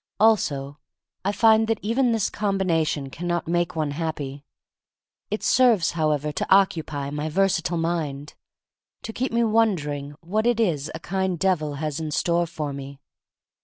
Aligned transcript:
Also 0.19 0.79
I 1.23 1.31
find 1.31 1.67
that 1.67 1.77
even 1.83 2.11
this 2.11 2.31
combination 2.31 3.11
can 3.11 3.27
not 3.27 3.47
make 3.47 3.75
one 3.75 3.91
happy. 3.91 4.43
It 5.29 5.43
serves, 5.43 5.91
however, 5.91 6.31
to 6.31 6.51
occupy 6.51 7.11
my 7.11 7.29
versa 7.29 7.61
tile 7.61 7.77
mind, 7.77 8.33
to 9.03 9.13
keep 9.13 9.31
me 9.31 9.43
wondering 9.43 10.15
what 10.21 10.47
it 10.47 10.59
is 10.59 10.89
a 10.95 10.99
kind 10.99 11.37
Devil 11.37 11.75
has 11.75 11.99
in 11.99 12.09
store 12.09 12.47
for 12.47 12.73
me. 12.73 12.99